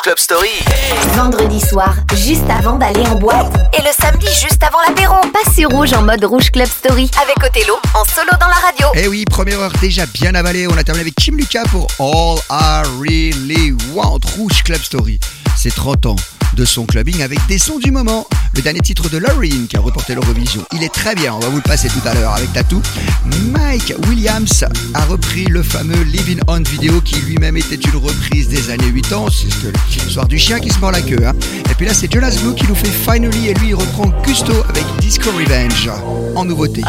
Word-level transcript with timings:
Rouge 0.00 0.14
Club 0.14 0.18
Story. 0.18 0.48
Vendredi 1.14 1.60
soir, 1.60 1.94
juste 2.14 2.48
avant 2.48 2.78
d'aller 2.78 3.02
en 3.06 3.16
boîte. 3.16 3.52
Et 3.78 3.82
le 3.82 3.90
samedi, 3.92 4.26
juste 4.26 4.62
avant 4.62 4.78
l'apéro. 4.88 5.16
Passez 5.30 5.66
rouge 5.66 5.92
en 5.92 6.02
mode 6.02 6.24
Rouge 6.24 6.50
Club 6.50 6.68
Story. 6.68 7.10
Avec 7.20 7.36
Othello, 7.44 7.74
en 7.94 8.04
solo 8.04 8.30
dans 8.40 8.46
la 8.46 8.54
radio. 8.54 8.86
Eh 8.94 9.08
oui, 9.08 9.26
première 9.26 9.60
heure 9.60 9.72
déjà 9.80 10.06
bien 10.06 10.34
avalée. 10.34 10.66
On 10.68 10.76
a 10.78 10.84
terminé 10.84 11.02
avec 11.02 11.16
Kim 11.16 11.36
Lucas 11.36 11.64
pour 11.70 11.86
All 11.98 12.38
I 12.50 12.82
Really 12.98 13.72
Want 13.92 14.20
Rouge 14.38 14.62
Club 14.62 14.80
Story. 14.80 15.20
C'est 15.62 15.74
30 15.74 16.06
ans 16.06 16.16
de 16.54 16.64
son 16.64 16.86
clubbing 16.86 17.20
avec 17.20 17.38
des 17.46 17.58
sons 17.58 17.78
du 17.78 17.90
moment. 17.90 18.26
Le 18.56 18.62
dernier 18.62 18.80
titre 18.80 19.10
de 19.10 19.18
Loreen 19.18 19.66
qui 19.68 19.76
a 19.76 19.80
reporté 19.80 20.14
l'Eurovision. 20.14 20.64
Il 20.72 20.82
est 20.82 20.88
très 20.88 21.14
bien, 21.14 21.34
on 21.34 21.38
va 21.38 21.48
vous 21.48 21.56
le 21.56 21.62
passer 21.62 21.88
tout 21.88 22.00
à 22.06 22.14
l'heure 22.14 22.32
avec 22.32 22.50
Tattoo. 22.54 22.80
Mike 23.52 23.92
Williams 24.08 24.64
a 24.94 25.04
repris 25.04 25.44
le 25.44 25.62
fameux 25.62 26.00
Living 26.04 26.40
On 26.48 26.62
vidéo 26.62 27.02
qui 27.02 27.16
lui-même 27.16 27.58
était 27.58 27.74
une 27.74 27.96
reprise 27.96 28.48
des 28.48 28.70
années 28.70 28.90
80. 28.90 29.26
C'est 29.90 30.02
l'histoire 30.02 30.26
du 30.26 30.38
chien 30.38 30.60
qui 30.60 30.70
se 30.70 30.78
mord 30.78 30.92
la 30.92 31.02
queue. 31.02 31.26
Hein. 31.26 31.34
Et 31.70 31.74
puis 31.74 31.84
là, 31.84 31.92
c'est 31.92 32.10
Jonas 32.10 32.38
Blue 32.42 32.54
qui 32.54 32.66
nous 32.66 32.74
fait 32.74 32.88
Finally 32.88 33.48
et 33.48 33.54
lui 33.54 33.68
il 33.68 33.74
reprend 33.74 34.08
Gusto 34.24 34.54
avec 34.66 34.86
Disco 35.00 35.30
Revenge 35.30 35.90
en 36.36 36.46
nouveauté. 36.46 36.80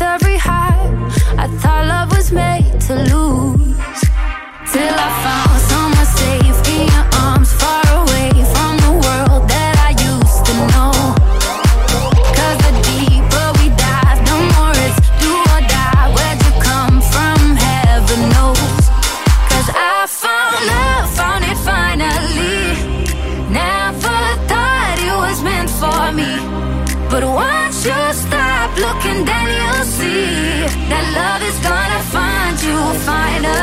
Every 0.00 0.36
high. 0.36 0.74
I 1.38 1.46
thought 1.46 1.86
love 1.86 2.10
was 2.10 2.32
made 2.32 2.80
to 2.86 2.94
lose. 2.94 3.76
Till 4.72 4.94
I 5.06 5.10
found 5.22 5.60
someone 5.70 6.06
safe 6.18 6.68
in 6.74 6.88
your 6.88 7.11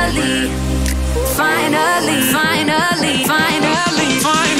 finally. 0.09 0.49
Finally, 1.35 2.21
finally, 2.33 3.23
finally, 3.25 4.19
finally. 4.19 4.58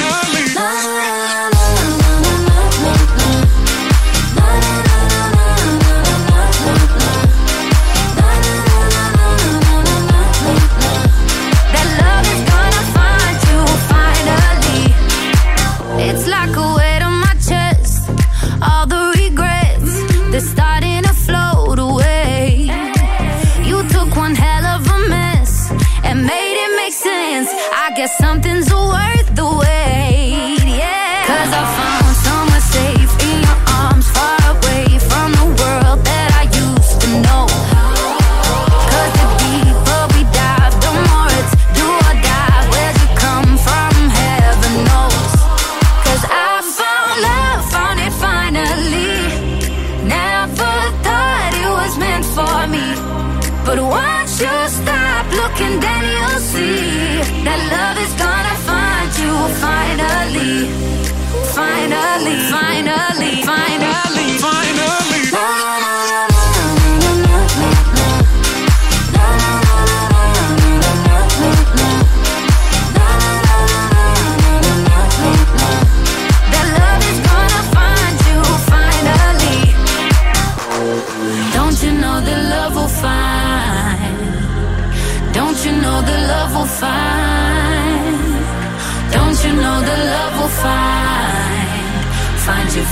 Guess 27.94 28.16
something's 28.18 28.66
the 28.66 28.76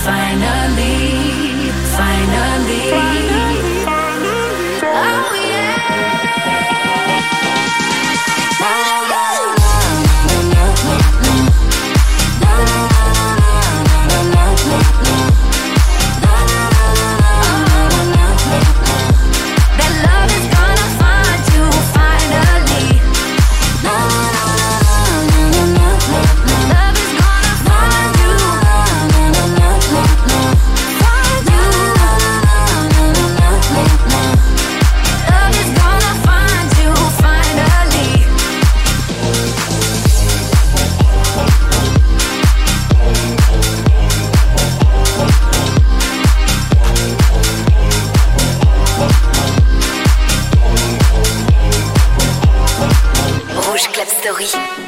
finally. 0.05 1.18
Story. 54.47 54.88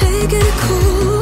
take 0.00 0.32
it 0.32 0.54
cool. 0.64 1.19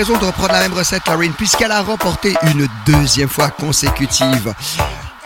Raison 0.00 0.16
de 0.16 0.24
reprendre 0.24 0.52
la 0.54 0.60
même 0.60 0.72
recette, 0.72 1.06
Lauryn, 1.08 1.32
puisqu'elle 1.32 1.70
a 1.70 1.82
remporté 1.82 2.34
une 2.44 2.66
deuxième 2.86 3.28
fois 3.28 3.50
consécutive. 3.50 4.54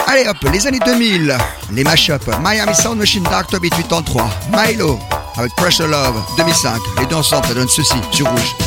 Allez 0.04 0.26
hop, 0.26 0.37
les 0.52 0.66
années 0.66 0.81
2000, 0.85 1.38
les 1.71 1.85
mashups, 1.85 2.26
Miami 2.43 2.75
Sound 2.75 2.99
Machine 2.99 3.23
Doctor 3.23 3.61
Beat 3.61 3.73
83, 3.76 4.28
Milo 4.50 4.99
avec 5.37 5.54
Pressure 5.54 5.87
Love 5.87 6.21
2005, 6.37 6.81
les 6.99 7.07
deux 7.07 7.14
ensemble, 7.14 7.47
ça 7.47 7.54
donne 7.54 7.69
ceci 7.69 7.95
sur 8.11 8.28
rouge. 8.28 8.63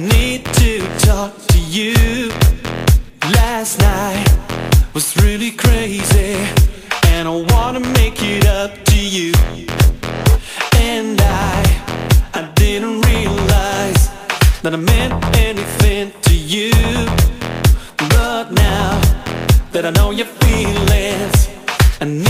need 0.00 0.44
to 0.46 0.78
talk 0.98 1.36
to 1.48 1.58
you 1.58 1.94
Last 3.34 3.78
night 3.80 4.26
was 4.94 5.14
really 5.22 5.50
crazy 5.50 6.36
And 7.08 7.28
I 7.28 7.34
wanna 7.52 7.80
make 7.80 8.22
it 8.22 8.46
up 8.46 8.72
to 8.86 8.98
you 8.98 9.32
And 10.76 11.20
I, 11.20 11.62
I 12.32 12.50
didn't 12.54 13.02
realize 13.02 14.08
That 14.62 14.72
I 14.72 14.76
meant 14.76 15.12
anything 15.36 16.12
to 16.22 16.34
you 16.34 16.72
But 17.96 18.52
now 18.52 19.00
that 19.72 19.84
I 19.84 19.90
know 19.90 20.10
your 20.12 20.26
feelings 20.26 21.48
I 22.00 22.06
need. 22.06 22.29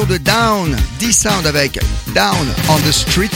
De 0.00 0.16
Down, 0.16 0.74
D-Sound 0.98 1.46
avec 1.46 1.78
Down 2.14 2.48
on 2.70 2.78
the 2.78 2.92
Street. 2.92 3.28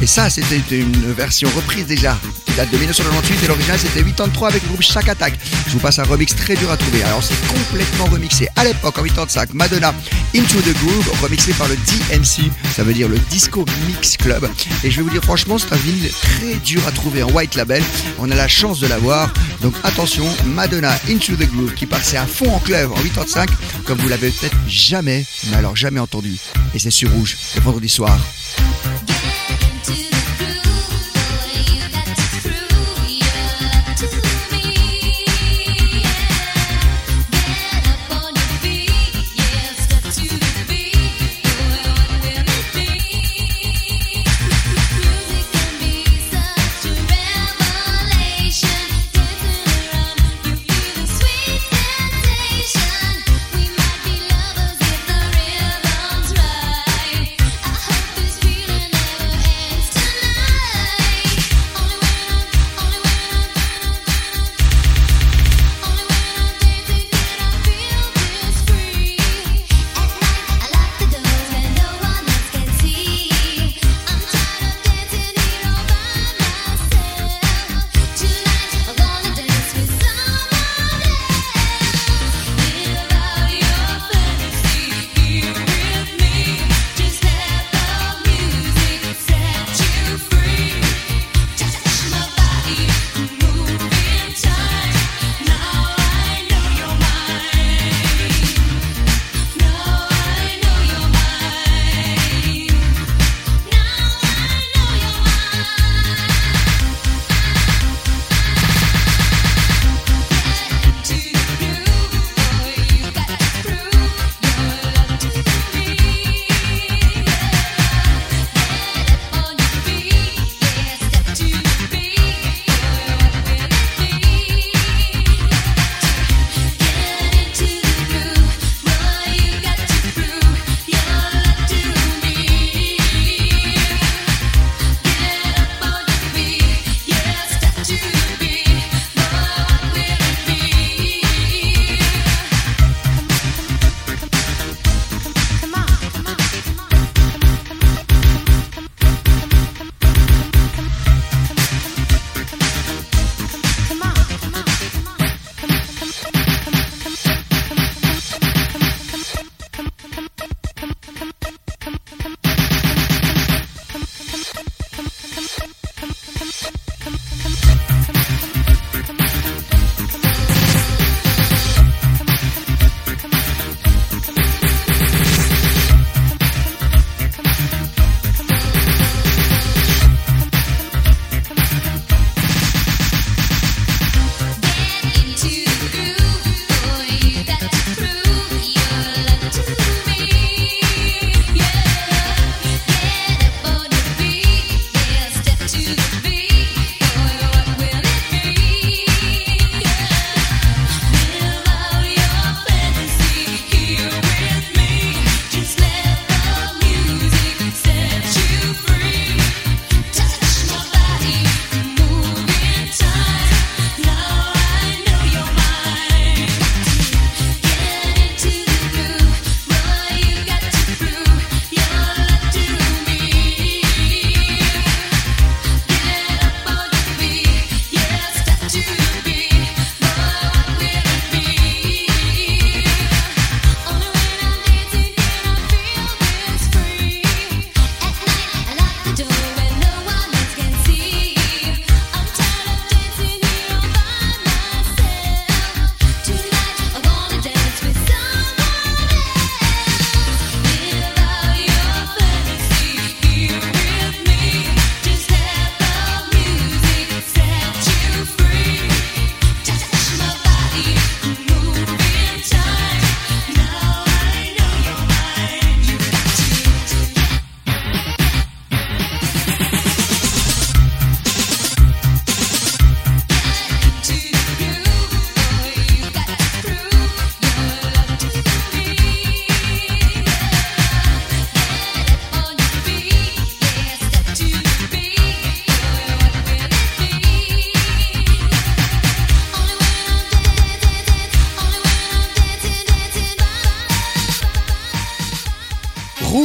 Et 0.00 0.06
ça, 0.06 0.30
c'était 0.30 0.62
une 0.70 1.12
version 1.12 1.46
reprise 1.54 1.86
déjà, 1.86 2.16
date 2.60 2.72
de 2.72 2.76
1998 2.76 3.44
et 3.44 3.46
l'original 3.46 3.78
c'était 3.78 4.02
83 4.02 4.48
avec 4.48 4.62
le 4.62 4.68
groupe 4.68 4.82
Shack 4.82 5.08
Attack. 5.08 5.32
Je 5.66 5.72
vous 5.72 5.78
passe 5.78 5.98
un 5.98 6.04
remix 6.04 6.34
très 6.34 6.56
dur 6.56 6.70
à 6.70 6.76
trouver. 6.76 7.02
Alors 7.04 7.22
c'est 7.22 7.34
complètement 7.48 8.04
remixé 8.04 8.48
à 8.54 8.64
l'époque 8.64 8.98
en 8.98 9.02
85. 9.02 9.54
Madonna 9.54 9.94
Into 10.36 10.60
the 10.60 10.74
Groove, 10.78 11.22
remixé 11.22 11.54
par 11.54 11.68
le 11.68 11.76
DMC, 11.76 12.50
ça 12.74 12.82
veut 12.82 12.92
dire 12.92 13.08
le 13.08 13.18
Disco 13.30 13.64
Mix 13.86 14.18
Club. 14.18 14.46
Et 14.84 14.90
je 14.90 14.96
vais 14.96 15.02
vous 15.02 15.10
dire 15.10 15.22
franchement, 15.22 15.56
c'est 15.56 15.72
un 15.72 15.76
vinyle 15.76 16.10
très 16.10 16.54
dur 16.56 16.82
à 16.86 16.90
trouver 16.92 17.22
en 17.22 17.30
white 17.30 17.54
label. 17.54 17.82
On 18.18 18.30
a 18.30 18.34
la 18.34 18.48
chance 18.48 18.78
de 18.78 18.86
l'avoir. 18.86 19.32
Donc 19.62 19.74
attention, 19.82 20.26
Madonna 20.44 20.92
Into 21.08 21.36
the 21.36 21.50
Groove 21.50 21.72
qui 21.72 21.86
passait 21.86 22.18
à 22.18 22.26
fond 22.26 22.52
en 22.52 22.58
club 22.58 22.92
en 22.92 23.02
85, 23.02 23.48
comme 23.86 23.98
vous 23.98 24.08
l'avez 24.08 24.30
peut-être 24.30 24.56
jamais, 24.68 25.24
mais 25.50 25.56
alors 25.56 25.76
jamais 25.76 26.00
entendu. 26.00 26.36
Et 26.74 26.78
c'est 26.78 26.90
sur 26.90 27.10
rouge, 27.10 27.38
le 27.56 27.62
vendredi 27.62 27.88
soir. 27.88 28.18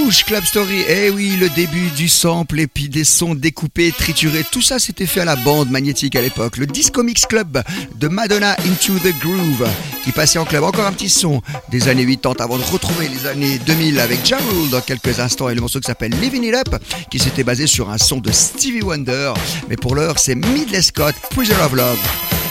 Rouge 0.05 0.23
Club 0.23 0.45
Story. 0.45 0.83
Eh 0.87 1.09
oui, 1.09 1.35
le 1.39 1.49
début 1.49 1.89
du 1.97 2.07
sample 2.07 2.59
et 2.59 2.67
puis 2.67 2.89
des 2.89 3.03
sons 3.03 3.33
découpés, 3.33 3.91
triturés, 3.91 4.45
tout 4.51 4.61
ça 4.61 4.77
c'était 4.77 5.07
fait 5.07 5.21
à 5.21 5.25
la 5.25 5.35
bande 5.35 5.71
magnétique 5.71 6.15
à 6.15 6.21
l'époque. 6.21 6.57
Le 6.57 6.67
Disco 6.67 7.01
Mix 7.01 7.25
Club 7.25 7.63
de 7.95 8.07
Madonna 8.07 8.55
Into 8.67 8.99
the 8.99 9.17
Groove 9.19 9.67
qui 10.03 10.11
passait 10.11 10.37
en 10.37 10.45
club. 10.45 10.63
Encore 10.63 10.85
un 10.85 10.91
petit 10.91 11.09
son 11.09 11.41
des 11.71 11.87
années 11.87 12.05
80 12.05 12.35
avant 12.43 12.59
de 12.59 12.63
retrouver 12.63 13.07
les 13.07 13.25
années 13.25 13.57
2000 13.65 13.99
avec 13.99 14.23
Ja 14.23 14.37
dans 14.69 14.81
quelques 14.81 15.19
instants 15.19 15.49
et 15.49 15.55
le 15.55 15.61
morceau 15.61 15.79
qui 15.79 15.87
s'appelle 15.87 16.11
Living 16.21 16.43
It 16.43 16.53
Up 16.53 16.75
qui 17.09 17.17
s'était 17.17 17.43
basé 17.43 17.65
sur 17.65 17.89
un 17.89 17.97
son 17.97 18.19
de 18.19 18.31
Stevie 18.31 18.83
Wonder. 18.83 19.33
Mais 19.69 19.75
pour 19.75 19.95
l'heure, 19.95 20.19
c'est 20.19 20.35
Midley 20.35 20.83
Scott, 20.83 21.15
Prisoner 21.31 21.63
of 21.63 21.73
Love. 21.73 22.44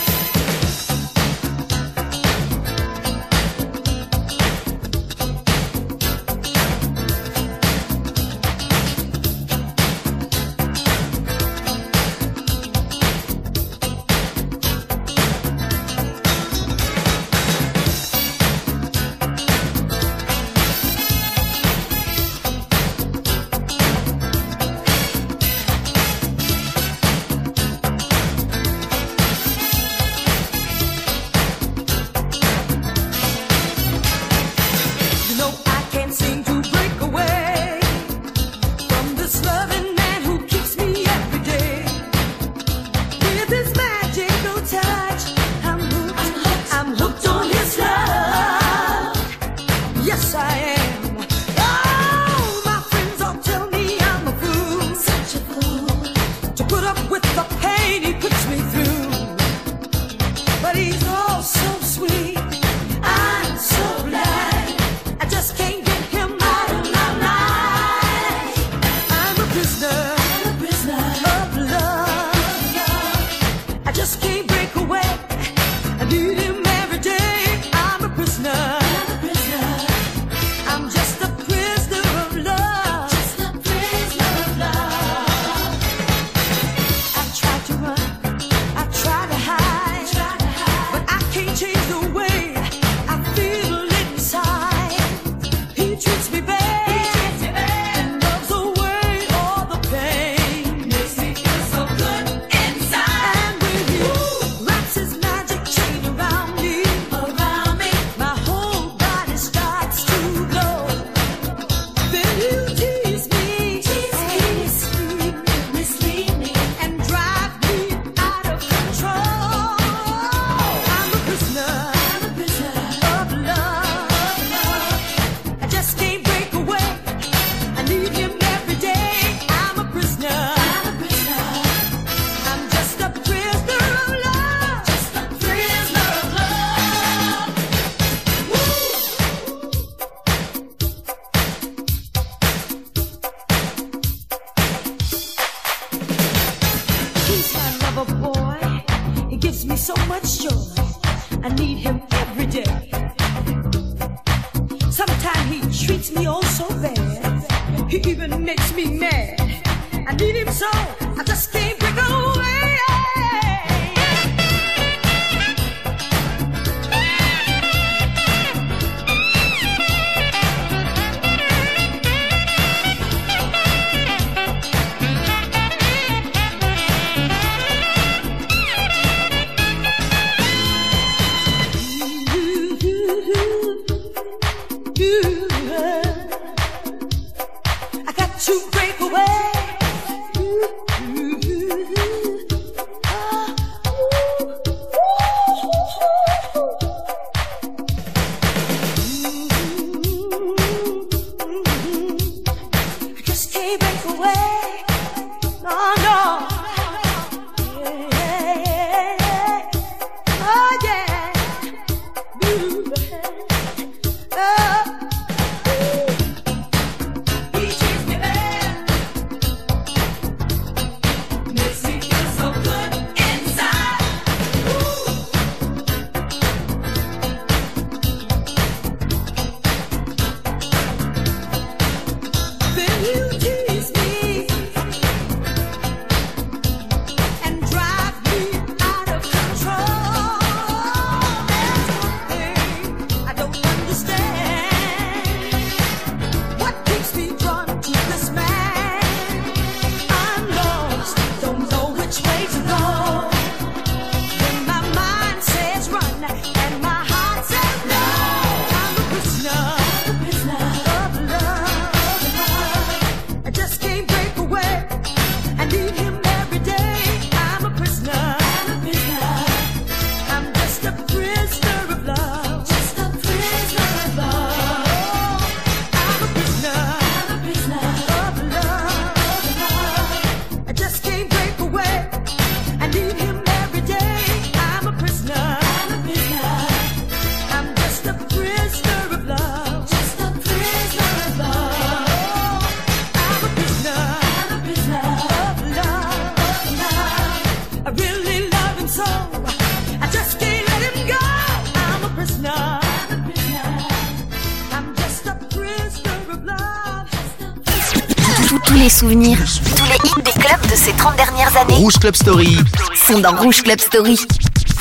Tous 308.61 308.75
les 308.75 308.89
souvenirs, 308.89 309.39
tous 309.77 309.85
les 309.85 309.97
hits 310.05 310.23
des 310.23 310.33
clubs 310.33 310.63
de 310.71 310.77
ces 310.77 310.93
30 310.93 311.17
dernières 311.17 311.57
années 311.57 311.75
Rouge 311.75 311.99
Club 311.99 312.15
Story, 312.15 312.57
sont 312.95 313.19
dans 313.19 313.35
Rouge 313.37 313.63
Club 313.63 313.81
Story. 313.81 314.19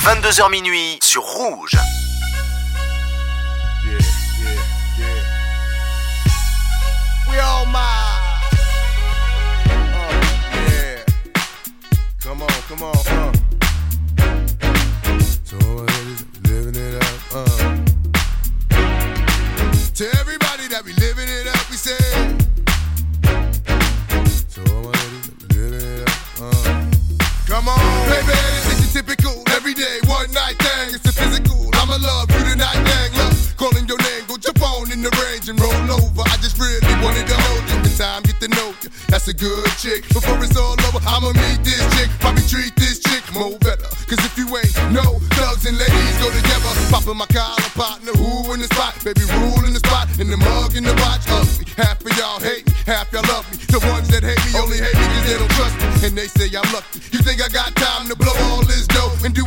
22h 0.03 0.51
minuit 0.51 0.99
sur 1.01 1.23
Rouge. 1.23 1.77
Yeah, 3.85 3.99
yeah, 4.41 4.49
yeah. 4.99 5.05
We 7.31 7.39
all. 7.39 7.65
Uh, 7.67 7.79
yeah. 10.69 11.05
Come 12.21 12.41
on, 12.41 12.47
come 12.67 12.83
on, 12.83 12.93
uh. 13.07 13.42
Night 30.33 30.57
thing. 30.57 30.97
It's 30.97 31.05
a 31.05 31.13
physical. 31.13 31.69
I'ma 31.77 31.97
love 32.01 32.27
you 32.33 32.43
tonight, 32.49 32.81
dang 32.81 33.13
love. 33.21 33.37
Calling 33.55 33.85
your 33.87 34.01
name, 34.01 34.25
go 34.27 34.35
jump 34.37 34.59
on 34.65 34.91
in 34.91 35.05
the 35.05 35.13
range 35.23 35.47
and 35.47 35.55
roll 35.61 35.87
over. 35.93 36.25
I 36.25 36.35
just 36.41 36.57
really 36.57 36.81
wanted 37.05 37.29
to 37.29 37.37
hold 37.37 37.63
you. 37.69 37.77
In 37.85 37.93
time, 37.95 38.23
get 38.25 38.41
to 38.41 38.49
know 38.49 38.73
you. 38.81 38.89
That's 39.07 39.29
a 39.29 39.33
good 39.33 39.69
chick. 39.77 40.09
Before 40.09 40.35
it's 40.43 40.57
all 40.57 40.73
over, 40.89 40.99
I'ma 41.05 41.31
meet 41.37 41.61
this 41.61 41.85
chick. 41.95 42.09
Probably 42.19 42.43
treat 42.49 42.73
this 42.75 42.99
chick 42.99 43.23
more 43.31 43.55
better. 43.61 43.87
Cause 44.09 44.19
if 44.25 44.33
you 44.37 44.49
ain't 44.57 44.73
no 44.91 45.21
thugs 45.37 45.65
and 45.69 45.77
ladies 45.77 46.17
go 46.17 46.27
together. 46.33 46.71
Popping 46.89 47.17
my 47.17 47.29
collar 47.29 47.69
partner, 47.77 48.11
who 48.17 48.53
in 48.53 48.59
the 48.59 48.69
spot? 48.73 48.97
Baby, 49.05 49.23
rule 49.37 49.63
in 49.69 49.73
the 49.73 49.83
spot. 49.85 50.09
In 50.17 50.33
the 50.33 50.37
mug, 50.37 50.75
in 50.75 50.83
the 50.83 50.95
watch. 51.05 51.23
Ugly. 51.29 51.69
Half 51.77 52.05
of 52.05 52.13
y'all 52.17 52.39
hate 52.41 52.65
me, 52.65 52.73
half 52.85 53.11
y'all 53.13 53.25
love 53.29 53.45
me. 53.49 53.57
The 53.69 53.79
ones 53.89 54.09
that 54.09 54.21
hate 54.25 54.41
me 54.45 54.51
only 54.57 54.77
hate 54.81 54.97
me 54.97 55.05
cause 55.13 55.25
they 55.29 55.37
don't 55.37 55.53
trust 55.57 55.75
me. 55.77 55.85
And 56.09 56.13
they 56.17 56.27
say 56.27 56.49
I'm 56.53 56.67
lucky. 56.73 56.99
You 57.13 57.19
think 57.21 57.41
I 57.41 57.49
got 57.49 57.73
time 57.77 58.09
to 58.09 58.15
blow 58.15 58.33
all 58.49 58.65
this 58.65 58.85
dough 58.89 59.13
and 59.25 59.33
do 59.33 59.45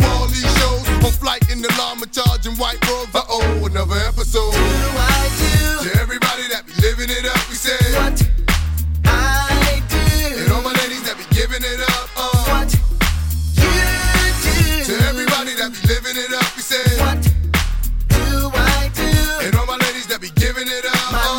charging 2.17 2.57
white 2.57 2.81
robes. 2.89 3.15
Uh 3.15 3.21
oh, 3.29 3.67
another 3.67 3.97
episode. 4.09 4.53
To 5.85 5.91
everybody 6.01 6.49
that 6.49 6.65
be 6.65 6.73
living 6.81 7.11
it 7.13 7.27
up, 7.29 7.37
we 7.51 7.57
say 7.57 7.77
what 7.93 8.17
I 9.05 9.85
do. 9.93 10.01
And 10.41 10.49
all 10.53 10.63
my 10.63 10.73
ladies 10.81 11.05
that 11.05 11.21
be 11.21 11.29
giving 11.37 11.61
it 11.61 11.81
up, 11.93 12.09
uh. 12.17 12.33
What 12.57 12.73
you 12.73 12.81
do. 13.61 13.69
To 14.89 14.95
everybody 15.13 15.53
that 15.61 15.77
be 15.77 15.81
living 15.93 16.17
it 16.17 16.33
up, 16.33 16.49
we 16.57 16.63
say 16.65 16.81
what 17.05 17.21
do 18.09 18.49
I 18.49 18.89
do? 18.97 19.13
And 19.45 19.53
all 19.57 19.67
my 19.67 19.77
ladies 19.77 20.07
that 20.09 20.21
be 20.25 20.33
giving 20.41 20.69
it 20.73 20.87
up, 20.89 21.13
uh. 21.13 21.37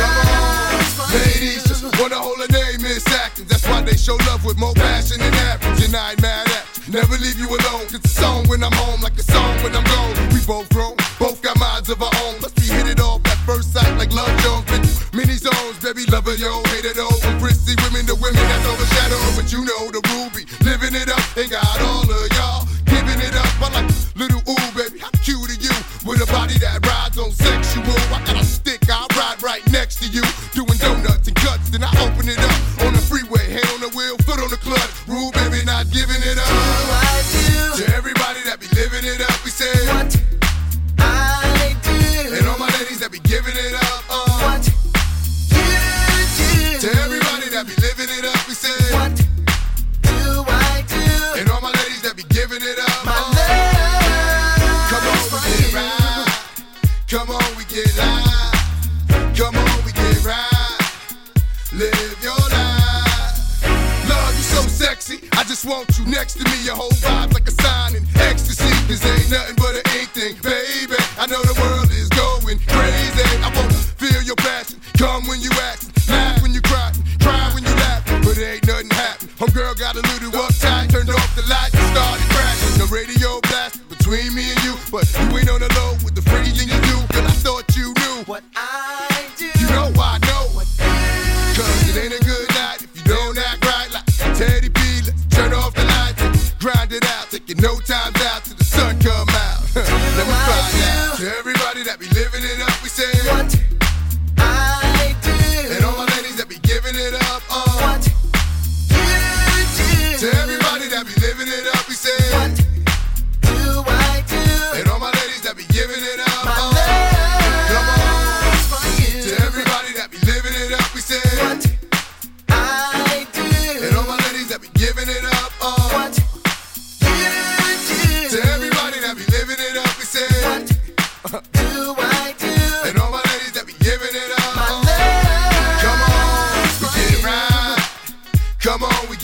Come 0.00 0.16
on, 0.24 1.20
ladies, 1.20 1.68
just 1.68 1.84
wanna 2.00 2.16
hold 2.16 2.40
a 2.40 2.48
name 2.48 2.80
Miss 2.80 3.04
Atkins. 3.12 3.48
That's 3.52 3.68
why 3.68 3.82
they 3.82 3.96
show 3.96 4.16
love 4.24 4.40
with 4.42 4.56
more 4.56 4.72
passion 4.72 5.20
than 5.20 5.35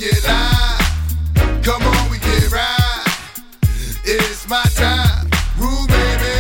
get 0.03 0.25
live. 0.25 1.63
Come 1.63 1.83
on, 1.83 2.11
we 2.11 2.19
get 2.19 2.51
right. 2.51 3.07
It's 4.05 4.49
my 4.49 4.63
time. 4.75 5.31
Rule, 5.59 5.87
baby. 5.87 6.33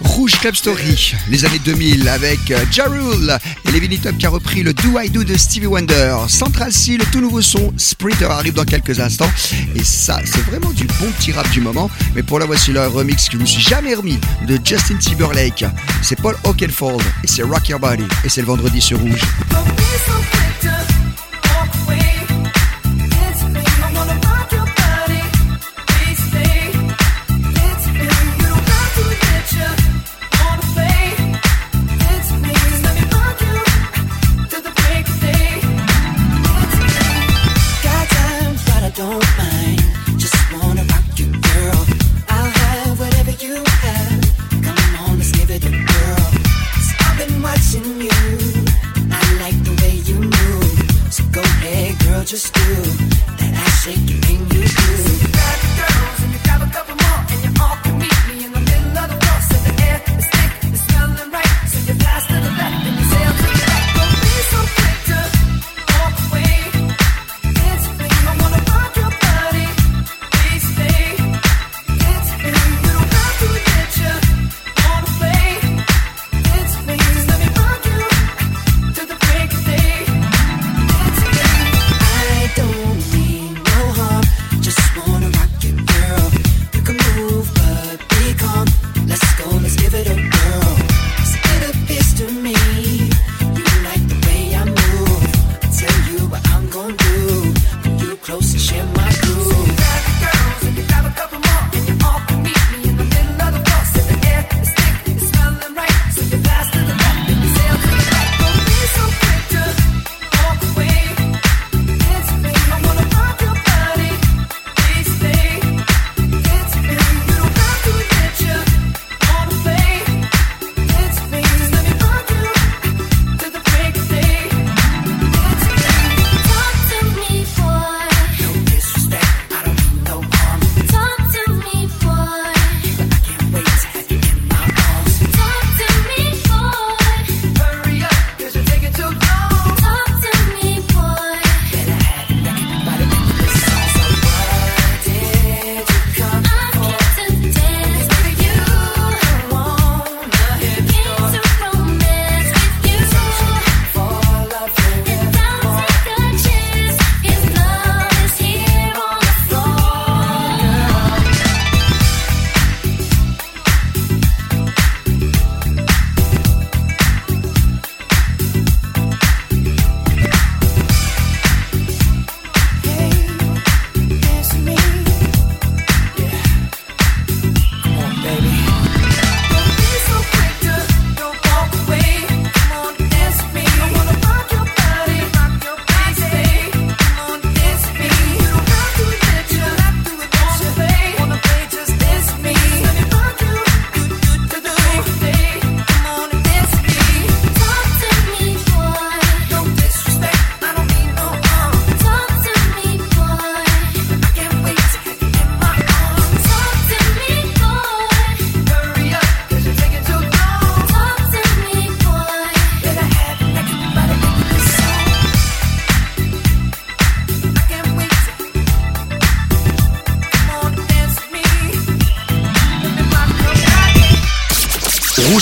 Rouge 0.00 0.38
Club 0.40 0.54
Story, 0.54 1.14
les 1.28 1.44
années 1.44 1.58
2000 1.58 2.08
avec 2.08 2.50
euh, 2.50 2.64
Ja 2.70 2.86
Rule 2.86 3.38
et 3.66 3.72
les 3.72 3.80
Vinny 3.80 3.98
Top 3.98 4.16
qui 4.18 4.26
a 4.26 4.30
repris 4.30 4.62
le 4.62 4.72
Do 4.74 4.98
I 5.00 5.08
Do 5.08 5.24
de 5.24 5.36
Stevie 5.36 5.66
Wonder. 5.66 6.16
Central 6.28 6.72
C, 6.72 6.96
le 6.96 7.04
tout 7.06 7.20
nouveau 7.20 7.40
son, 7.40 7.72
Sprinter 7.76 8.30
arrive 8.30 8.54
dans 8.54 8.64
quelques 8.64 9.00
instants. 9.00 9.30
Et 9.74 9.84
ça, 9.84 10.20
c'est 10.24 10.44
vraiment 10.44 10.70
du 10.70 10.84
bon 10.84 11.10
petit 11.18 11.32
rap 11.32 11.48
du 11.50 11.60
moment. 11.60 11.90
Mais 12.14 12.22
pour 12.22 12.38
la 12.38 12.46
voici 12.46 12.72
le 12.72 12.86
remix 12.86 13.26
que 13.26 13.32
je 13.32 13.36
ne 13.36 13.42
me 13.42 13.46
suis 13.46 13.62
jamais 13.62 13.94
remis 13.94 14.18
de 14.46 14.58
Justin 14.62 14.96
Timberlake. 14.96 15.64
C'est 16.02 16.20
Paul 16.20 16.36
Oakenfold 16.44 17.02
et 17.24 17.26
c'est 17.26 17.42
Rock 17.42 17.68
Your 17.68 17.80
Body. 17.80 18.04
Et 18.24 18.28
c'est 18.28 18.42
le 18.42 18.46
vendredi 18.46 18.80
sur 18.80 18.98
Rouge. 18.98 19.20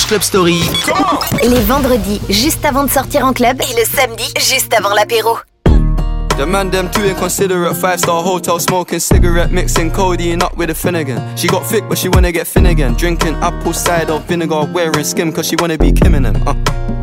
Rouge 0.05 0.09
Club 0.09 0.23
Story. 0.23 0.61
Les 1.43 1.61
vendredis, 1.61 2.21
juste 2.29 2.65
avant 2.65 2.85
de 2.85 2.91
sortir 2.91 3.25
en 3.25 3.33
club. 3.33 3.61
Et 3.61 3.75
le 3.75 3.85
samedi, 3.85 4.25
juste 4.39 4.75
avant 4.75 4.95
l'apéro. 4.95 5.39
The 6.37 6.47
man 6.47 6.71
them 6.71 6.91
too 6.91 7.03
inconsiderate. 7.03 7.75
Five 7.75 7.99
star 7.99 8.23
hotel 8.23 8.61
smoking 8.61 8.99
cigarette, 8.99 9.51
mixing 9.51 9.91
codeine 9.91 10.43
up 10.43 10.57
with 10.57 10.71
a 10.71 10.75
Finnegan. 10.75 11.21
She 11.37 11.47
got 11.47 11.65
thick, 11.65 11.85
but 11.89 11.97
she 11.97 12.09
wanna 12.09 12.33
get 12.33 12.49
again. 12.57 12.95
Drinking 12.97 13.35
apple 13.41 13.73
cider 13.73 14.19
vinegar, 14.29 14.67
wearing 14.73 15.05
skim, 15.05 15.33
cause 15.33 15.47
she 15.47 15.57
wanna 15.57 15.79
be 15.79 15.93
Kim 15.93 16.15
in 16.15 16.25
them. 16.25 16.37
Uh, 16.47 16.55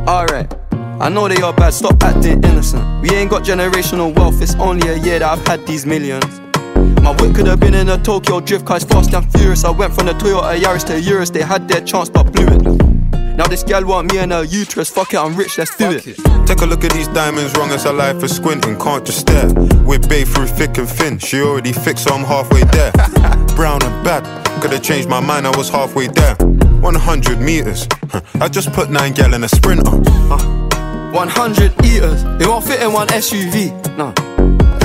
Alright. 0.07 0.53
I 0.99 1.09
know 1.09 1.27
they 1.27 1.41
are 1.41 1.53
bad, 1.53 1.73
stop 1.73 2.03
acting 2.03 2.43
innocent. 2.43 2.83
We 3.01 3.09
ain't 3.11 3.31
got 3.31 3.43
generational 3.43 4.13
wealth, 4.15 4.41
it's 4.41 4.55
only 4.55 4.87
a 4.89 4.97
year 4.97 5.19
that 5.19 5.31
I've 5.31 5.47
had 5.47 5.65
these 5.65 5.85
millions. 5.85 6.41
My 7.01 7.15
whip 7.19 7.35
could 7.35 7.47
have 7.47 7.59
been 7.59 7.73
in 7.73 7.89
a 7.89 7.97
Tokyo 7.97 8.39
drift 8.39 8.65
car, 8.65 8.77
it's 8.77 8.85
fast 8.85 9.13
and 9.13 9.29
furious. 9.33 9.63
I 9.63 9.71
went 9.71 9.93
from 9.93 10.05
the 10.05 10.13
Toyota 10.13 10.59
Yaris 10.59 10.85
to 10.85 11.01
Urus, 11.01 11.31
they 11.31 11.41
had 11.41 11.67
their 11.67 11.81
chance 11.81 12.09
but 12.09 12.31
blew 12.31 12.45
it. 12.45 12.61
Now 13.35 13.47
this 13.47 13.63
gal 13.63 13.83
want 13.85 14.11
me 14.11 14.19
and 14.19 14.31
her 14.31 14.43
uterus, 14.43 14.89
fuck 14.89 15.13
it, 15.13 15.17
I'm 15.17 15.35
rich, 15.35 15.57
let's 15.57 15.75
do 15.75 15.89
it. 15.89 16.03
Take 16.45 16.61
a 16.61 16.65
look 16.65 16.83
at 16.83 16.91
these 16.93 17.07
diamonds, 17.07 17.57
wrong 17.57 17.71
as 17.71 17.85
a 17.85 17.91
life 17.91 18.21
is 18.23 18.35
squinting, 18.35 18.77
can't 18.77 19.03
just 19.03 19.21
stare. 19.21 19.51
We're 19.83 19.99
babe 19.99 20.27
through 20.27 20.47
thick 20.47 20.77
and 20.77 20.87
thin, 20.87 21.17
she 21.17 21.41
already 21.41 21.71
fixed, 21.71 22.03
so 22.03 22.13
I'm 22.13 22.23
halfway 22.23 22.63
there. 22.65 22.91
Brown 23.55 23.81
and 23.81 24.05
bad, 24.05 24.23
could've 24.61 24.83
changed 24.83 25.09
my 25.09 25.19
mind, 25.19 25.47
I 25.47 25.57
was 25.57 25.69
halfway 25.69 26.07
there. 26.07 26.35
100 26.35 27.39
meters, 27.39 27.87
I 28.35 28.47
just 28.47 28.71
put 28.73 28.91
nine 28.91 29.13
gal 29.13 29.33
in 29.33 29.43
a 29.43 29.49
sprinter. 29.49 29.89
100 29.89 31.85
eaters, 31.85 32.23
it 32.39 32.47
won't 32.47 32.65
fit 32.65 32.81
in 32.81 32.93
one 32.93 33.07
SUV. 33.07 33.71
No. 33.97 34.13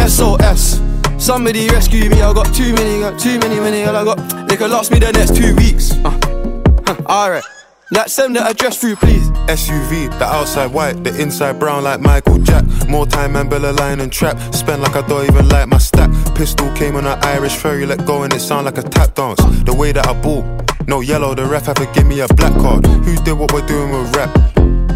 SOS. 0.07 0.81
Somebody 1.19 1.69
rescue 1.69 2.09
me, 2.11 2.23
I 2.23 2.33
got 2.33 2.55
too 2.55 2.73
many, 2.75 3.01
got 3.01 3.19
too 3.19 3.39
many, 3.39 3.59
many, 3.59 3.85
all 3.85 3.97
I 3.97 4.05
got. 4.05 4.49
They 4.49 4.57
could 4.57 4.71
last 4.71 4.91
me 4.91 4.99
the 4.99 5.13
next 5.13 5.35
two 5.37 5.55
weeks. 5.57 5.93
Uh. 6.05 6.11
Huh, 6.87 6.97
Alright. 7.07 7.45
Like 7.93 8.09
send 8.09 8.35
the 8.35 8.43
address 8.43 8.81
through, 8.81 8.97
please. 8.97 9.29
SUV, 9.47 10.11
the 10.19 10.25
outside 10.25 10.73
white, 10.73 11.05
the 11.05 11.21
inside 11.21 11.61
brown 11.61 11.85
like 11.85 12.01
Michael 12.01 12.39
Jack. 12.39 12.65
More 12.89 13.07
time 13.07 13.37
and 13.37 13.49
Bella 13.49 13.73
line 13.73 14.01
and 14.01 14.13
trap. 14.13 14.37
Spend 14.53 14.83
like 14.83 14.97
I 14.97 15.07
don't 15.07 15.25
even 15.25 15.49
like 15.49 15.69
my 15.69 15.79
stack. 15.79 16.11
Pistol 16.35 16.73
came 16.75 16.97
on 16.97 17.07
an 17.07 17.19
Irish 17.25 17.55
ferry, 17.57 17.87
let 17.87 18.05
go 18.05 18.25
and 18.25 18.33
it 18.33 18.41
sound 18.41 18.67
like 18.67 18.79
a 18.79 18.83
tap 18.83 19.15
dance. 19.15 19.41
The 19.65 19.73
way 19.73 19.93
that 19.93 20.07
I 20.07 20.21
bought, 20.21 20.45
no 20.89 21.01
yellow, 21.01 21.35
the 21.35 21.45
ref 21.45 21.67
had 21.67 21.77
to 21.77 21.87
give 21.95 22.07
me 22.07 22.21
a 22.21 22.29
black 22.29 22.53
card. 22.55 22.85
Who 22.87 23.15
did 23.23 23.35
what 23.35 23.53
we're 23.53 23.67
doing 23.67 23.91
with 23.93 24.17
rap? 24.17 24.35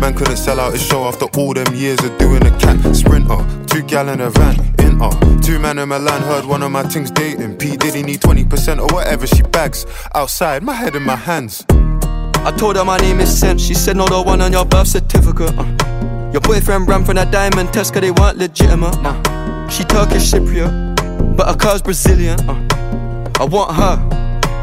Man 0.01 0.15
couldn't 0.15 0.37
sell 0.39 0.59
out 0.59 0.73
his 0.73 0.83
show 0.83 1.05
after 1.05 1.27
all 1.39 1.55
them 1.55 1.73
years 1.75 2.03
of 2.03 2.17
doing 2.19 2.45
a 2.45 2.51
cat 2.59 2.97
sprinter. 2.97 3.39
Two 3.67 3.83
gallon 3.83 4.21
a 4.21 4.31
van, 4.31 4.57
uh. 5.01 5.41
Two 5.41 5.59
man 5.59 5.79
in 5.79 5.89
Milan 5.89 6.23
heard 6.23 6.45
one 6.45 6.63
of 6.63 6.71
my 6.71 6.83
things 6.83 7.11
dating. 7.11 7.57
P 7.57 7.77
Diddy 7.77 8.03
need 8.03 8.21
20% 8.21 8.79
or 8.79 8.95
whatever 8.95 9.27
she 9.27 9.43
bags. 9.43 9.87
Outside, 10.15 10.63
my 10.63 10.75
head 10.75 10.95
in 10.95 11.03
my 11.03 11.17
hands. 11.17 11.65
I 12.43 12.55
told 12.57 12.77
her 12.77 12.85
my 12.85 12.99
name 12.99 13.21
is 13.21 13.39
Sen. 13.39 13.59
She 13.59 13.75
said, 13.75 13.97
No, 13.97 14.07
the 14.07 14.23
one 14.23 14.41
on 14.41 14.53
your 14.53 14.65
birth 14.65 14.89
certificate. 14.89 15.53
Uh. 15.59 16.31
Your 16.33 16.41
boyfriend 16.41 16.89
ran 16.89 17.05
from 17.05 17.17
that 17.17 17.31
diamond 17.33 17.73
test 17.73 17.93
cause 17.93 18.03
they 18.03 18.11
weren't 18.11 18.39
legitimate. 18.39 18.97
Uh. 19.05 19.69
She 19.69 19.85
Turkish 19.85 20.31
Cypriot, 20.31 21.37
but 21.37 21.49
her 21.49 21.57
car's 21.57 21.83
Brazilian. 21.83 22.39
Uh. 22.49 22.67
I 23.41 23.45
want 23.45 23.75
her. 23.75 23.97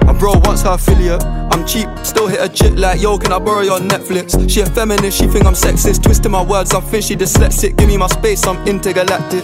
My 0.06 0.14
bro 0.14 0.34
wants 0.40 0.62
her 0.62 0.72
affiliate. 0.72 1.24
I'm 1.24 1.66
cheap, 1.66 1.90
still 2.04 2.28
hit 2.28 2.40
a 2.40 2.48
chick 2.48 2.74
like, 2.78 3.02
yo, 3.02 3.18
can 3.18 3.34
I 3.34 3.40
borrow 3.40 3.62
your 3.62 3.80
Netflix? 3.80 4.50
She 4.50 4.62
a 4.62 4.66
feminist, 4.66 5.18
she 5.18 5.28
think 5.28 5.46
I'm 5.46 5.54
sexist. 5.54 6.04
Twisting 6.04 6.32
my 6.32 6.44
words, 6.44 6.74
I 6.74 6.80
think 6.80 7.04
she 7.04 7.16
dyslexic. 7.16 7.76
Give 7.78 7.88
me 7.88 7.98
my 7.98 8.08
space, 8.08 8.46
I'm 8.46 8.66
intergalactic. 8.68 9.44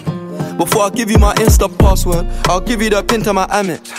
Before 0.57 0.83
I 0.83 0.89
give 0.91 1.09
you 1.09 1.17
my 1.17 1.33
Insta 1.35 1.67
password, 1.79 2.27
I'll 2.45 2.61
give 2.61 2.81
you 2.81 2.89
the 2.89 3.03
pin 3.03 3.21
to 3.23 3.33
my 3.33 3.47
Amex. 3.47 3.91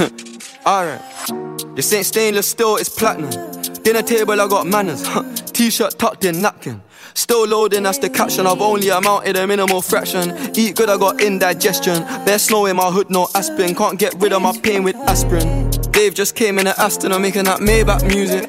Alright. 0.66 1.76
This 1.76 1.92
ain't 1.92 2.07
stainless 2.07 2.48
steel, 2.48 2.76
it's 2.76 2.88
platinum. 2.88 3.30
Dinner 3.82 4.02
table, 4.02 4.40
I 4.40 4.46
got 4.48 4.66
manners. 4.66 5.02
T-shirt 5.52 5.98
tucked 5.98 6.24
in, 6.24 6.40
napkin. 6.40 6.80
Still 7.14 7.46
loading, 7.46 7.82
that's 7.82 7.98
the 7.98 8.09
caption. 8.09 8.46
I've 8.46 8.61
only 8.61 8.88
amounted 8.88 9.36
a 9.36 9.46
minimal 9.46 9.82
fraction. 9.82 10.32
Eat 10.57 10.76
good, 10.76 10.88
I 10.88 10.96
got 10.96 11.20
indigestion. 11.20 12.05
There's 12.24 12.42
snow 12.42 12.66
in 12.66 12.76
my 12.76 12.90
hood, 12.90 13.11
no 13.11 13.28
aspirin. 13.34 13.74
Can't 13.74 13.98
get 13.98 14.14
rid 14.20 14.32
of 14.32 14.42
my 14.42 14.57
pain 14.59 14.84
with 14.84 14.96
aspirin. 14.96 15.70
Dave 15.90 16.14
just 16.14 16.34
came 16.34 16.59
in 16.59 16.66
at 16.66 16.78
Aston, 16.78 17.12
I'm 17.12 17.22
making 17.22 17.44
that 17.44 17.61
Maybach 17.61 18.07
music. 18.09 18.48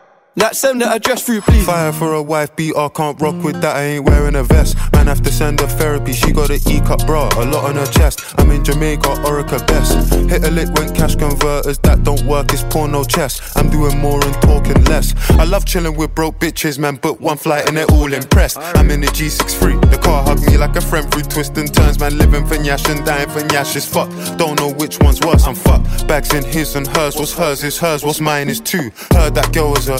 Like 0.37 0.53
send 0.53 0.79
the 0.79 0.87
address 0.87 1.25
through, 1.25 1.41
please. 1.41 1.65
Fire 1.65 1.91
for 1.91 2.13
a 2.13 2.23
wife 2.23 2.55
beater, 2.55 2.87
can't 2.95 3.19
rock 3.19 3.43
with 3.43 3.59
that, 3.59 3.75
I 3.75 3.83
ain't 3.83 4.05
wearing 4.05 4.35
a 4.35 4.43
vest. 4.43 4.77
Man, 4.93 5.07
have 5.07 5.21
to 5.23 5.31
send 5.31 5.59
her 5.59 5.67
therapy, 5.67 6.13
she 6.13 6.31
got 6.31 6.49
an 6.49 6.59
E 6.69 6.79
cup 6.79 7.05
bra, 7.05 7.27
a 7.35 7.43
lot 7.43 7.65
on 7.65 7.75
her 7.75 7.85
chest. 7.85 8.33
I'm 8.37 8.49
in 8.49 8.63
Jamaica, 8.63 9.09
Orica 9.25 9.59
best. 9.67 10.13
Hit 10.29 10.45
a 10.45 10.49
lick 10.49 10.69
when 10.75 10.95
cash 10.95 11.17
converters, 11.17 11.79
that 11.79 12.05
don't 12.05 12.23
work, 12.23 12.53
it's 12.53 12.63
porno 12.63 13.03
chess. 13.03 13.41
I'm 13.57 13.69
doing 13.69 13.99
more 13.99 14.23
and 14.23 14.33
talking 14.35 14.81
less. 14.85 15.13
I 15.31 15.43
love 15.43 15.65
chilling 15.65 15.97
with 15.97 16.15
broke 16.15 16.39
bitches, 16.39 16.79
man, 16.79 16.95
but 16.95 17.19
one 17.19 17.35
flight 17.35 17.67
and 17.67 17.75
they're 17.75 17.91
all 17.91 18.13
impressed. 18.13 18.57
I'm 18.57 18.89
in 18.89 19.01
the 19.01 19.07
G63, 19.07 19.91
the 19.91 19.97
car 19.97 20.23
hugged 20.23 20.47
me 20.47 20.55
like 20.57 20.77
a 20.77 20.81
friend 20.81 21.11
through 21.11 21.23
twists 21.23 21.57
and 21.59 21.73
turns, 21.73 21.99
man, 21.99 22.17
living 22.17 22.45
for 22.47 22.55
Nyash 22.55 22.89
and 22.89 23.05
dying 23.05 23.27
for 23.27 23.41
Nyash 23.41 23.75
is 23.75 23.85
fuck. 23.85 24.09
Don't 24.37 24.57
know 24.57 24.71
which 24.71 24.97
one's 25.01 25.19
worse, 25.19 25.45
I'm 25.45 25.55
fucked. 25.55 26.07
Bags 26.07 26.33
in 26.33 26.45
his 26.45 26.77
and 26.77 26.87
hers, 26.87 27.17
what's 27.17 27.33
hers 27.33 27.65
is 27.65 27.77
hers, 27.77 28.05
what's 28.05 28.21
mine 28.21 28.47
is 28.47 28.61
two. 28.61 28.91
Heard 29.11 29.35
that 29.35 29.51
girl 29.51 29.71
was 29.71 29.89
a 29.89 29.99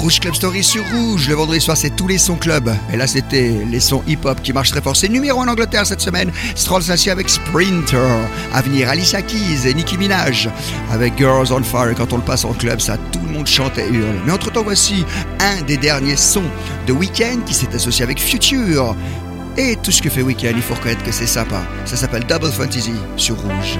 Rouge 0.00 0.18
Club 0.18 0.34
Story 0.34 0.64
sur 0.64 0.82
Rouge. 0.92 1.28
Le 1.28 1.34
vendredi 1.34 1.60
soir, 1.60 1.76
c'est 1.76 1.94
tous 1.94 2.08
les 2.08 2.16
sons 2.16 2.36
club. 2.36 2.74
Et 2.90 2.96
là, 2.96 3.06
c'était 3.06 3.54
les 3.70 3.80
sons 3.80 4.02
hip-hop 4.06 4.40
qui 4.42 4.54
marchent 4.54 4.70
très 4.70 4.80
fort. 4.80 4.96
C'est 4.96 5.10
numéro 5.10 5.38
en 5.40 5.46
Angleterre 5.46 5.84
cette 5.84 6.00
semaine. 6.00 6.32
Stroll 6.54 6.82
s'assied 6.82 7.12
avec 7.12 7.28
Sprinter. 7.28 8.08
À 8.54 8.62
venir, 8.62 8.88
Alicia 8.88 9.20
Keys 9.20 9.68
et 9.68 9.74
Nicki 9.74 9.98
Minaj 9.98 10.48
avec 10.90 11.18
Girls 11.18 11.52
on 11.52 11.62
Fire. 11.62 11.94
Quand 11.94 12.14
on 12.14 12.16
le 12.16 12.22
passe 12.22 12.46
en 12.46 12.54
club, 12.54 12.80
ça, 12.80 12.96
tout 13.12 13.20
le 13.26 13.30
monde 13.30 13.46
chante 13.46 13.76
et 13.76 13.86
hurle. 13.88 14.16
Mais 14.24 14.32
entre-temps, 14.32 14.62
voici 14.62 15.04
un 15.38 15.60
des 15.64 15.76
derniers 15.76 16.16
sons 16.16 16.48
de 16.86 16.94
Weekend 16.94 17.44
qui 17.44 17.52
s'est 17.52 17.74
associé 17.74 18.02
avec 18.02 18.18
Future. 18.18 18.96
Et 19.58 19.76
tout 19.76 19.90
ce 19.90 20.00
que 20.00 20.08
fait 20.08 20.22
Weekend, 20.22 20.54
il 20.56 20.62
faut 20.62 20.74
reconnaître 20.74 21.02
que 21.02 21.12
c'est 21.12 21.26
sympa. 21.26 21.62
Ça 21.84 21.96
s'appelle 21.96 22.24
Double 22.24 22.50
Fantasy 22.50 22.94
sur 23.16 23.36
Rouge. 23.38 23.78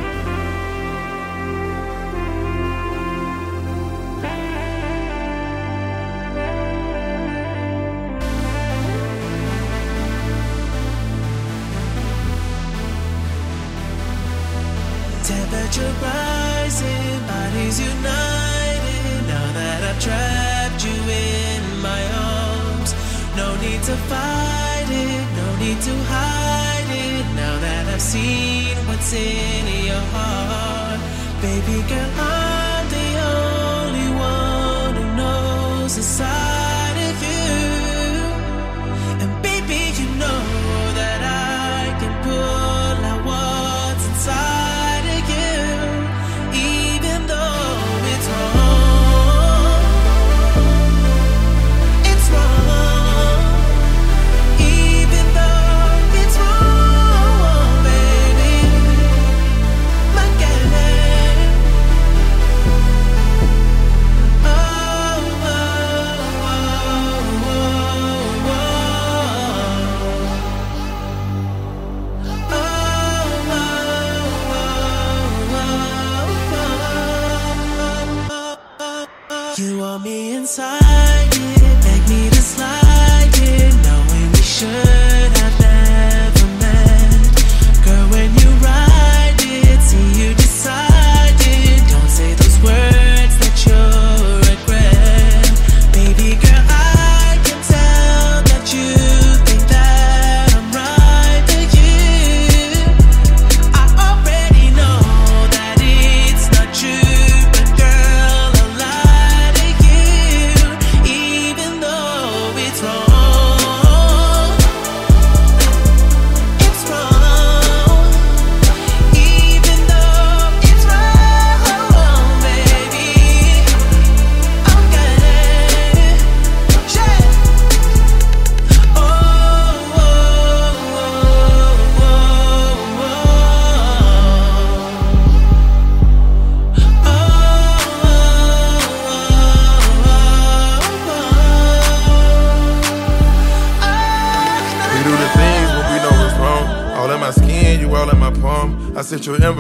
You 79.61 79.77
want 79.77 80.05
me 80.05 80.33
inside 80.33 81.29
it, 81.31 81.85
beg 81.85 82.09
me 82.09 82.31
to 82.31 82.41
slide 82.41 83.29
it, 83.35 83.75
knowing 83.85 84.33
we 84.33 84.41
should. 84.41 85.10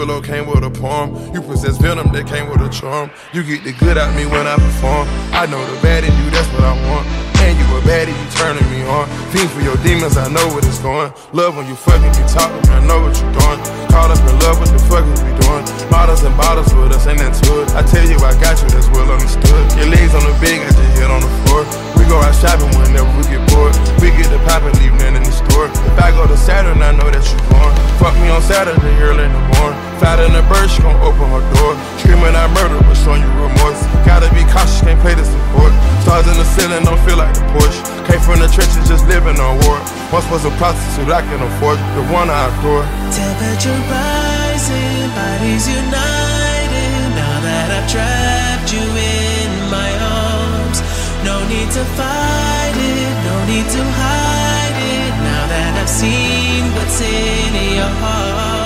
Opposite 0.00 0.24
came 0.24 0.46
with 0.48 0.64
a 0.64 0.72
poem. 0.72 1.12
You 1.34 1.44
possess 1.44 1.76
venom 1.76 2.08
that 2.16 2.24
came 2.24 2.48
with 2.48 2.64
a 2.64 2.72
charm. 2.72 3.12
You 3.36 3.44
get 3.44 3.68
the 3.68 3.76
good 3.76 4.00
out 4.00 4.16
me 4.16 4.24
when 4.24 4.48
I 4.48 4.56
perform. 4.56 5.04
I 5.28 5.44
know 5.44 5.60
the 5.60 5.76
bad 5.84 6.08
in 6.08 6.12
you, 6.24 6.32
that's 6.32 6.48
what 6.56 6.64
I 6.64 6.72
want. 6.88 7.04
And 7.44 7.52
you 7.52 7.68
a 7.76 7.80
baddie, 7.84 8.16
you 8.16 8.26
turning 8.32 8.64
me 8.72 8.80
on. 8.88 9.04
Fiend 9.28 9.52
for 9.52 9.60
your 9.60 9.76
demons, 9.84 10.16
I 10.16 10.32
know 10.32 10.40
what 10.56 10.64
it's 10.64 10.80
going. 10.80 11.12
Love 11.36 11.60
when 11.60 11.68
you 11.68 11.76
fucking 11.76 12.16
be 12.16 12.24
talking, 12.32 12.64
I 12.72 12.80
know 12.88 13.04
what 13.04 13.12
you're 13.12 13.28
doing. 13.28 13.60
Caught 13.92 14.16
up 14.16 14.24
in 14.24 14.36
love, 14.40 14.56
what 14.56 14.72
the 14.72 14.80
fuck 14.88 15.04
is 15.04 15.20
we 15.20 15.36
doing? 15.36 15.64
Bottles 15.92 16.24
and 16.24 16.32
bottles 16.32 16.72
with 16.72 16.96
us, 16.96 17.04
ain't 17.04 17.20
that 17.20 17.36
to 17.44 17.60
it? 17.60 17.68
I 17.76 17.84
tell 17.84 18.04
you, 18.08 18.16
I 18.24 18.32
got 18.40 18.56
you, 18.56 18.72
that's 18.72 18.88
well 18.96 19.04
understood. 19.04 19.64
Your 19.76 19.92
legs 19.92 20.16
on 20.16 20.24
the 20.24 20.32
bed, 20.40 20.64
got 20.64 20.80
your 20.80 20.92
head 20.96 21.10
on 21.12 21.20
the 21.20 21.32
floor. 21.44 21.68
We 22.00 22.08
go 22.08 22.16
out 22.24 22.32
shopping 22.40 22.72
whenever 22.80 23.08
we 23.20 23.28
get 23.28 23.44
bored. 23.52 23.76
We 24.00 24.16
get 24.16 24.32
the 24.32 24.40
pop 24.48 24.64
and 24.64 24.72
leave 24.80 24.96
nothing 24.96 25.20
in 25.20 25.24
the 25.28 25.34
store. 25.36 25.68
If 25.68 25.96
I 26.00 26.08
go 26.16 26.24
to 26.24 26.36
Saturn, 26.40 26.80
I 26.80 26.96
know 26.96 27.04
that 27.12 27.20
you're 27.20 27.44
born. 27.52 27.72
Fuck 28.00 28.16
me 28.16 28.32
on 28.32 28.40
Saturday, 28.40 28.96
early 29.04 29.28
in 29.28 29.32
the 29.32 29.44
morning. 29.60 29.89
Fat 30.00 30.16
in 30.24 30.32
the 30.32 30.40
bird, 30.48 30.64
she 30.72 30.80
gon' 30.80 30.96
open 31.04 31.28
her 31.28 31.44
door. 31.60 31.76
Screaming 32.00 32.32
I 32.32 32.48
murder, 32.56 32.80
but 32.88 32.96
showing 32.96 33.20
you 33.20 33.28
remorse. 33.36 33.84
Gotta 34.08 34.32
be 34.32 34.40
cautious, 34.48 34.80
can't 34.80 34.96
play 35.04 35.12
the 35.12 35.28
support. 35.28 35.76
Stars 36.08 36.24
in 36.24 36.40
the 36.40 36.48
ceiling, 36.56 36.88
don't 36.88 36.96
feel 37.04 37.20
like 37.20 37.36
a 37.36 37.44
Porsche. 37.52 37.84
Came 38.08 38.16
from 38.24 38.40
the 38.40 38.48
trenches, 38.48 38.80
just 38.88 39.04
living 39.12 39.36
on 39.36 39.60
war. 39.68 39.76
Once 40.08 40.24
was 40.32 40.48
a 40.48 40.52
prostitute, 40.56 41.12
I 41.12 41.20
can 41.20 41.44
afford 41.44 41.76
the 42.00 42.04
one 42.08 42.32
I 42.32 42.48
adore. 42.48 42.88
Temperature 43.12 43.76
rising, 43.92 45.04
bodies 45.12 45.68
united. 45.68 46.92
Now 47.12 47.36
that 47.44 47.68
I've 47.68 47.84
trapped 47.84 48.72
you 48.72 48.80
in 48.80 49.52
my 49.68 49.90
arms, 50.00 50.80
no 51.28 51.44
need 51.52 51.68
to 51.76 51.84
fight 52.00 52.72
it, 52.72 53.12
no 53.28 53.36
need 53.44 53.68
to 53.68 53.82
hide 54.00 54.76
it. 54.80 55.12
Now 55.28 55.44
that 55.52 55.76
I've 55.76 55.92
seen 55.92 56.72
what's 56.72 57.04
in 57.04 57.76
your 57.76 57.92
heart, 58.00 58.59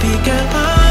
baby 0.00 0.24
girl, 0.24 0.48
I'm 0.52 0.87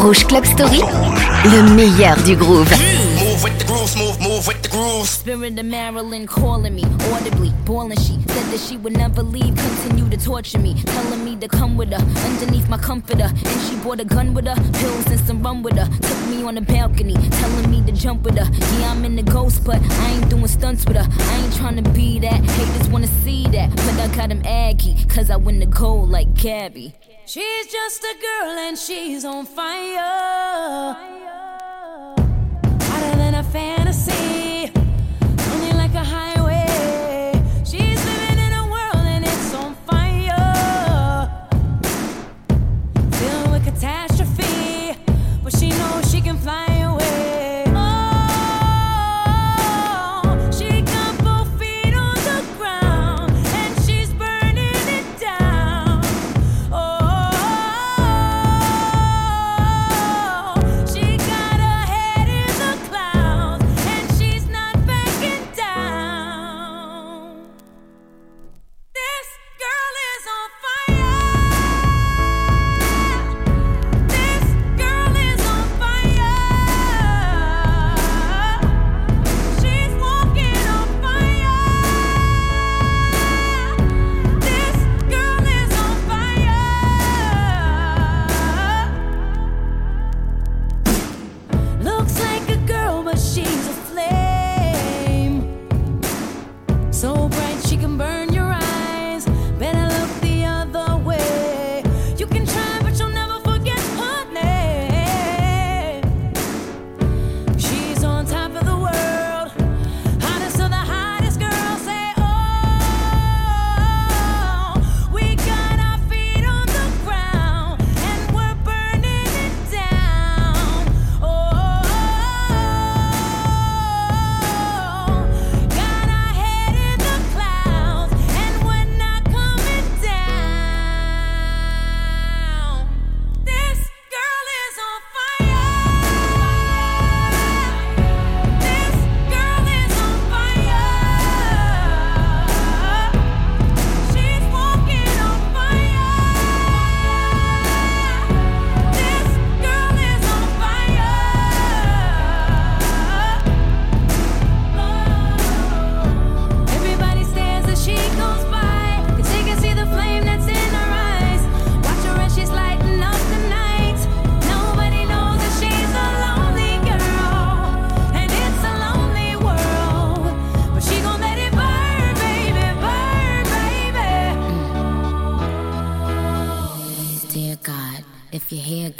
Rouge 0.00 0.24
Club 0.24 0.46
Story, 0.46 0.80
le 1.44 1.74
meilleur 1.74 2.16
du 2.24 2.34
groove. 2.34 2.70
With 3.44 3.58
the 3.58 3.66
grooves, 3.66 3.94
move, 3.96 4.18
move 4.20 4.46
with 4.46 4.62
the 4.62 4.70
grooves. 4.70 5.10
Spirit 5.10 5.58
of 5.58 5.66
Marilyn 5.66 6.26
calling 6.26 6.74
me 6.74 6.84
audibly, 7.12 7.50
boiling. 7.66 7.98
She 7.98 8.14
said 8.14 8.46
that 8.50 8.60
she 8.60 8.78
would 8.78 8.96
never 8.96 9.22
leave, 9.22 9.54
continue 9.54 10.08
to 10.08 10.16
torture 10.16 10.58
me, 10.58 10.74
telling 10.84 11.22
me 11.22 11.36
to 11.36 11.48
come 11.48 11.76
with 11.76 11.92
her 11.92 12.02
underneath 12.24 12.66
my 12.70 12.78
comforter. 12.78 13.28
And 13.30 13.60
she 13.68 13.76
brought 13.82 14.00
a 14.00 14.06
gun 14.06 14.32
with 14.32 14.46
her, 14.46 14.56
pills 14.80 15.06
and 15.06 15.20
some 15.20 15.42
rum 15.42 15.62
with 15.62 15.76
her. 15.76 15.86
Took 15.86 16.26
me 16.28 16.44
on 16.44 16.54
the 16.54 16.62
balcony, 16.62 17.14
telling 17.14 17.70
me 17.70 17.82
to 17.84 17.92
jump 17.92 18.22
with 18.22 18.38
her. 18.38 18.48
Yeah, 18.80 18.92
I'm 18.92 19.04
in 19.04 19.16
the 19.16 19.22
ghost, 19.22 19.64
but 19.64 19.82
I 19.82 20.10
ain't 20.12 20.30
doing 20.30 20.48
stunts 20.48 20.86
with 20.86 20.96
her. 20.96 21.06
I 21.06 21.36
ain't 21.44 21.54
trying 21.56 21.76
to 21.82 21.90
be 21.90 22.18
that. 22.20 22.40
Haters 22.42 22.88
wanna 22.88 23.06
see 23.22 23.46
that, 23.48 23.68
but 23.76 24.00
I 24.00 24.08
got 24.16 24.30
them 24.30 24.40
aggy, 24.46 24.96
cause 25.08 25.28
I 25.28 25.36
win 25.36 25.58
the 25.58 25.66
gold 25.66 26.08
like 26.08 26.32
Gabby. 26.32 26.94
She's 27.32 27.66
just 27.66 28.02
a 28.02 28.16
girl 28.18 28.58
and 28.58 28.76
she's 28.76 29.24
on 29.24 29.46
fire. 29.46 31.19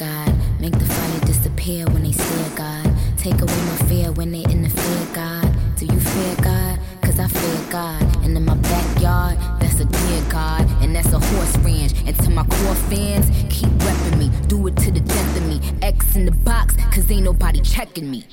God, 0.00 0.34
make 0.58 0.72
the 0.72 0.86
fire 0.86 1.20
disappear 1.26 1.84
when 1.88 2.04
they 2.04 2.12
stare, 2.12 2.50
God. 2.56 2.90
Take 3.18 3.34
away 3.34 3.62
my 3.68 3.76
fear 3.86 4.10
when 4.12 4.32
they 4.32 4.40
interfere, 4.44 5.14
God. 5.14 5.54
Do 5.76 5.84
you 5.84 6.00
fear 6.00 6.36
God? 6.36 6.78
Cause 7.02 7.20
I 7.20 7.28
fear 7.28 7.70
God. 7.70 8.02
And 8.24 8.34
in 8.34 8.42
my 8.42 8.54
backyard, 8.54 9.36
that's 9.60 9.78
a 9.78 9.84
dear 9.84 10.22
God. 10.30 10.66
And 10.80 10.96
that's 10.96 11.12
a 11.12 11.18
horse 11.18 11.54
ranch. 11.58 11.92
And 12.06 12.16
to 12.20 12.30
my 12.30 12.44
core 12.44 12.74
fans, 12.88 13.26
keep 13.50 13.68
repping 13.68 14.18
me. 14.18 14.30
Do 14.48 14.66
it 14.68 14.76
to 14.78 14.90
the 14.90 15.00
death 15.00 15.36
of 15.36 15.46
me. 15.46 15.60
X 15.82 16.16
in 16.16 16.24
the 16.24 16.32
box, 16.32 16.76
cause 16.94 17.10
ain't 17.10 17.24
nobody 17.24 17.60
checking 17.60 18.10
me. 18.10 18.24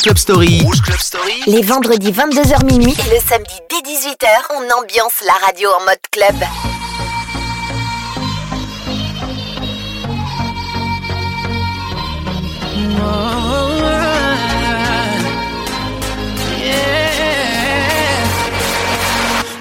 Rouge 0.00 0.14
Club 0.14 0.18
Story. 0.18 0.60
Rouge 0.62 0.80
Club 0.80 0.98
Story. 0.98 1.42
Les 1.46 1.60
vendredis 1.60 2.10
22h 2.10 2.64
minuit 2.64 2.96
et 2.98 3.14
le 3.14 3.20
samedi 3.20 3.52
dès 3.68 3.82
18h, 3.86 4.26
on 4.54 4.80
ambiance 4.80 5.20
la 5.26 5.34
radio 5.46 5.68
en 5.78 5.80
mode 5.80 5.98
club. 6.10 6.36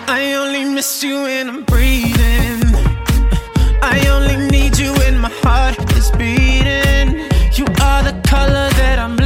I 0.08 0.36
only 0.36 0.64
miss 0.64 1.04
you 1.04 1.24
when 1.24 1.50
I'm 1.50 1.66
breathing. 1.66 2.64
I 3.82 4.08
only 4.08 4.38
need 4.50 4.78
you 4.78 4.94
when 5.00 5.20
my 5.20 5.32
heart 5.44 5.76
is 5.98 6.10
beating. 6.12 7.28
You 7.56 7.66
are 7.82 8.04
the 8.04 8.16
color 8.24 8.70
that 8.78 9.00
I'm 9.00 9.19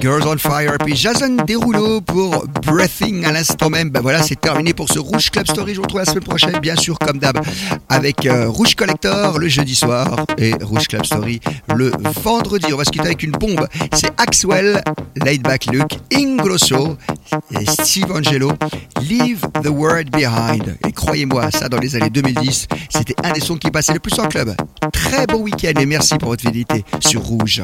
Girls 0.00 0.26
on 0.26 0.38
Fire, 0.38 0.76
puis 0.84 0.94
Jason 0.94 1.36
Derulo 1.46 2.00
pour 2.00 2.46
Breathing 2.66 3.24
à 3.24 3.32
l'instant 3.32 3.68
même. 3.68 3.90
Ben 3.90 4.00
voilà, 4.00 4.22
c'est 4.22 4.40
terminé 4.40 4.72
pour 4.72 4.88
ce 4.88 4.98
Rouge 4.98 5.30
Club 5.30 5.46
Story. 5.46 5.72
Je 5.72 5.76
vous 5.76 5.82
retrouve 5.82 6.00
la 6.00 6.06
semaine 6.06 6.24
prochaine, 6.24 6.58
bien 6.60 6.76
sûr, 6.76 6.98
comme 6.98 7.18
d'hab, 7.18 7.38
avec 7.88 8.26
euh, 8.26 8.48
Rouge 8.48 8.74
Collector 8.74 9.38
le 9.38 9.48
jeudi 9.48 9.74
soir 9.74 10.24
et 10.36 10.52
Rouge 10.62 10.86
Club 10.86 11.04
Story 11.04 11.40
le 11.74 11.90
vendredi. 12.22 12.72
On 12.72 12.76
va 12.76 12.84
se 12.84 12.90
quitter 12.90 13.06
avec 13.06 13.22
une 13.22 13.32
bombe. 13.32 13.66
C'est 13.92 14.12
Axwell, 14.20 14.82
Laid 15.16 15.42
Back 15.42 15.66
Luke, 15.66 15.98
Ingrosso 16.14 16.96
et 17.50 17.66
Steve 17.66 18.12
Angelo. 18.12 18.52
Leave 19.02 19.40
the 19.62 19.68
World 19.68 20.10
Behind. 20.10 20.76
Et 20.86 20.92
croyez-moi, 20.92 21.50
ça 21.50 21.68
dans 21.68 21.78
les 21.78 21.96
années 21.96 22.10
2010, 22.10 22.68
c'était 22.90 23.14
un 23.24 23.32
des 23.32 23.40
sons 23.40 23.56
qui 23.56 23.70
passait 23.70 23.94
le 23.94 24.00
plus 24.00 24.18
en 24.20 24.28
club. 24.28 24.54
Très 24.92 25.26
bon 25.26 25.38
week-end 25.38 25.80
et 25.80 25.86
merci 25.86 26.16
pour 26.18 26.30
votre 26.30 26.42
fidélité 26.42 26.84
sur 27.00 27.22
Rouge. 27.22 27.62